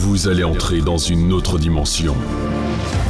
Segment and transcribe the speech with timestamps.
[0.00, 2.16] Vous allez entrer dans une autre dimension.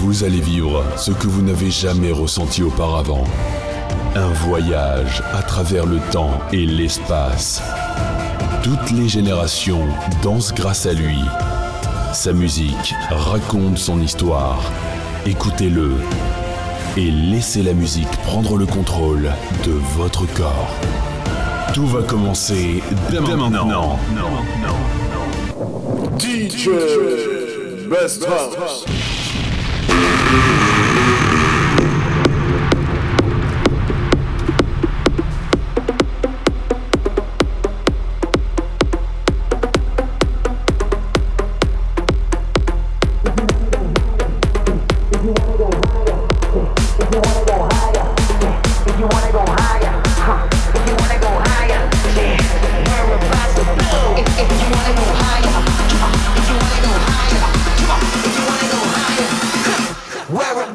[0.00, 3.22] Vous allez vivre ce que vous n'avez jamais ressenti auparavant.
[4.16, 7.62] Un voyage à travers le temps et l'espace.
[8.64, 9.86] Toutes les générations
[10.20, 11.20] dansent grâce à lui.
[12.12, 14.60] Sa musique raconte son histoire.
[15.26, 15.92] Écoutez-le
[16.96, 19.30] et laissez la musique prendre le contrôle
[19.64, 20.74] de votre corps.
[21.72, 23.96] Tout va commencer dès, maintenant.
[26.20, 28.99] DJ Best House.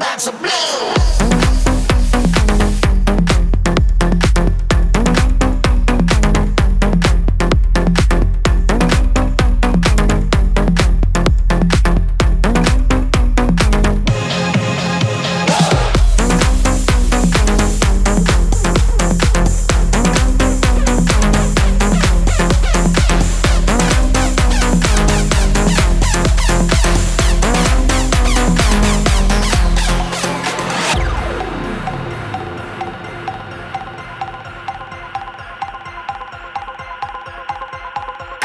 [0.00, 1.19] box of blue.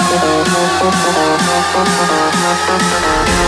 [0.00, 0.22] Thank
[3.42, 3.47] you.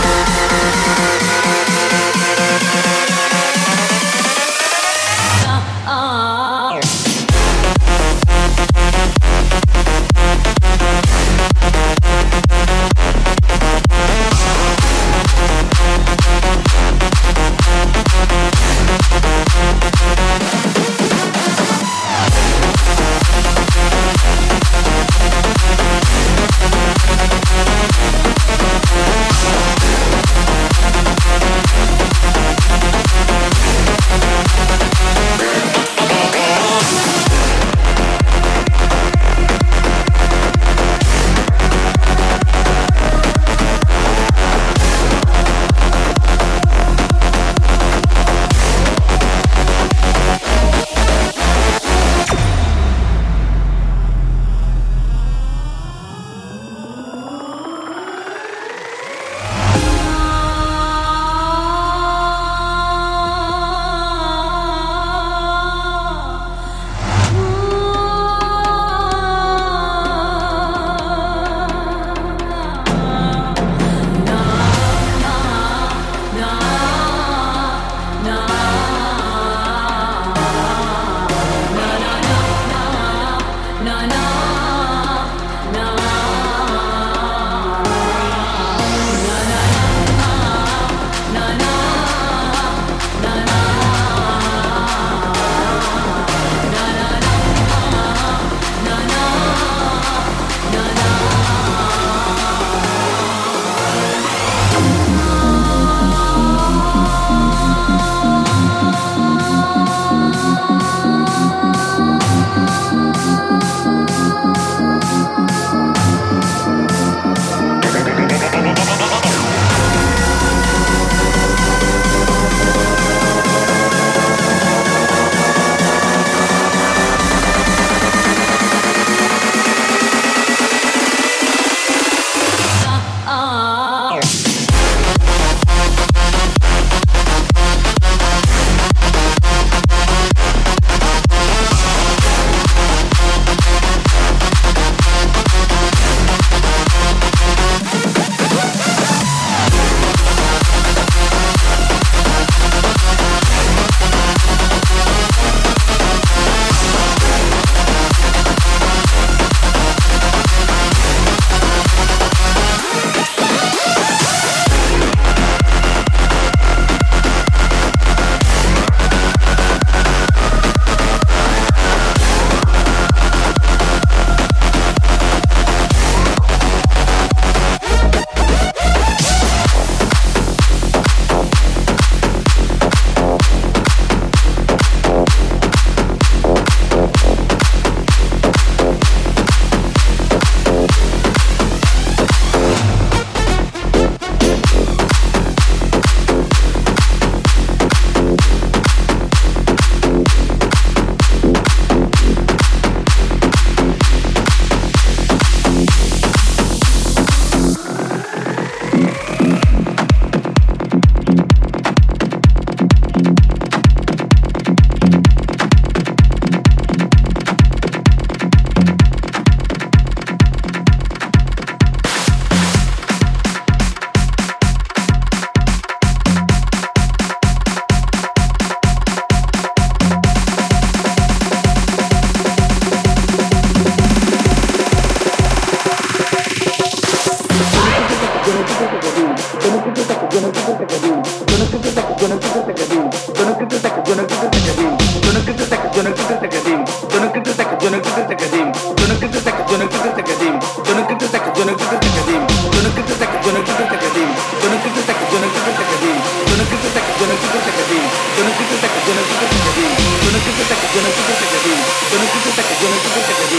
[263.03, 263.50] Gracias.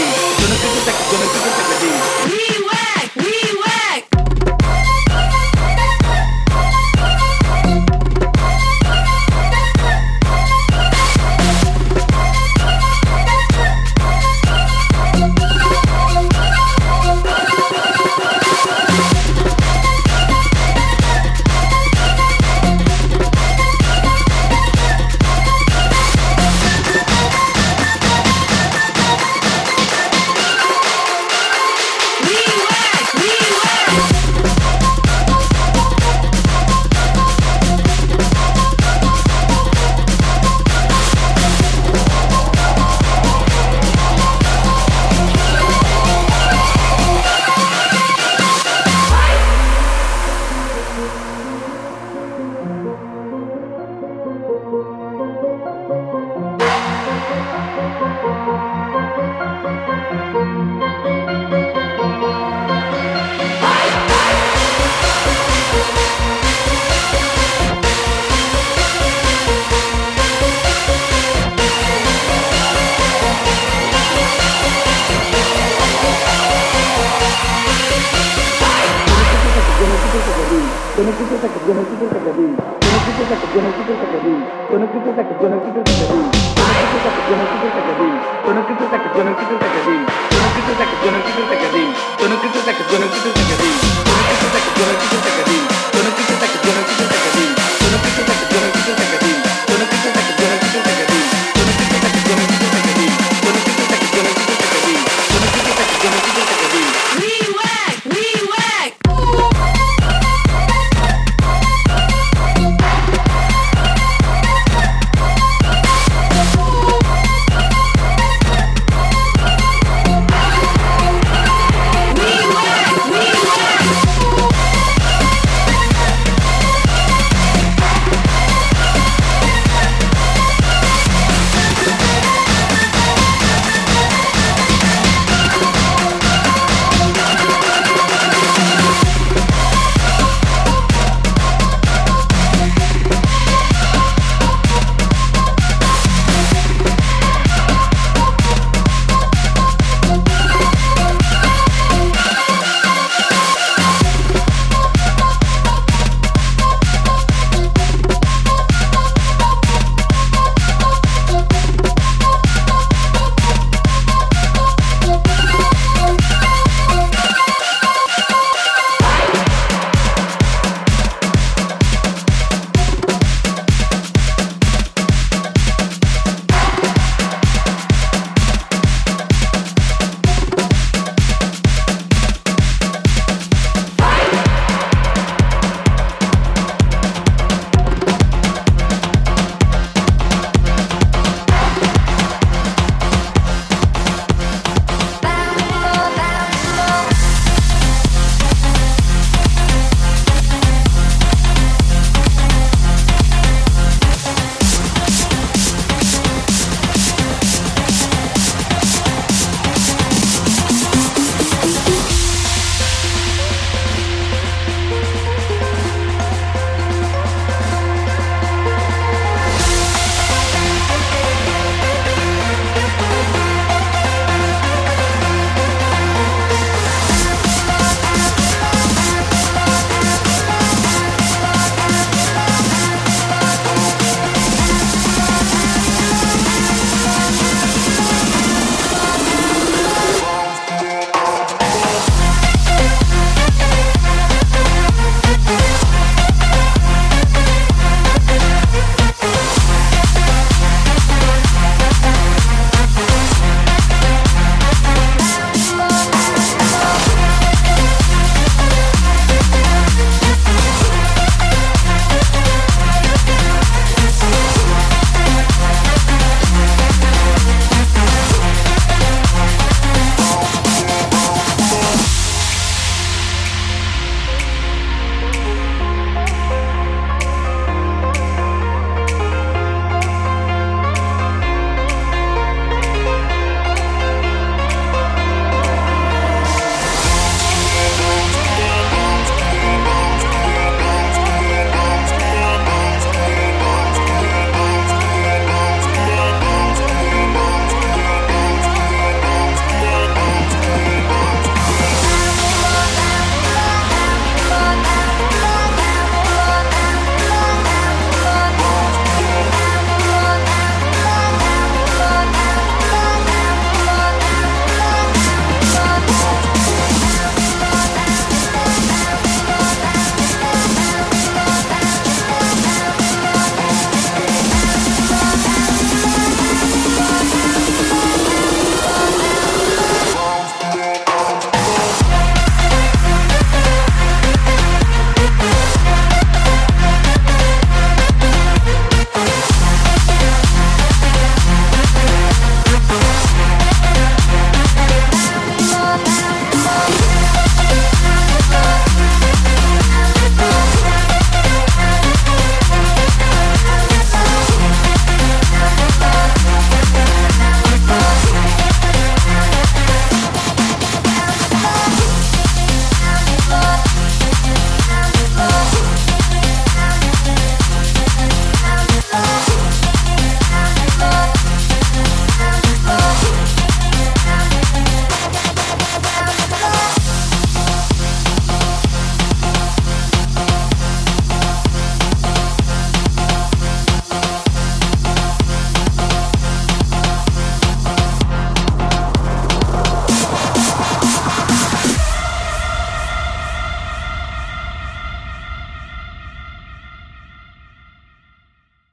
[33.15, 33.72] We were-